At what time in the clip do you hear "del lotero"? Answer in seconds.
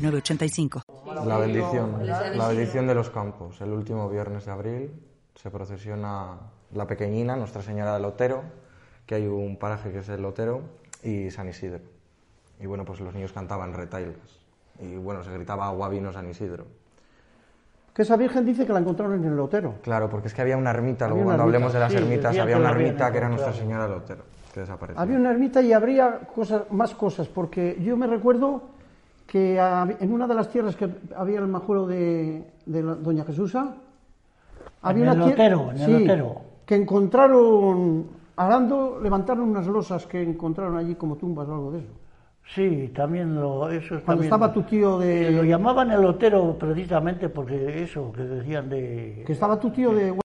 7.94-8.42, 23.84-24.22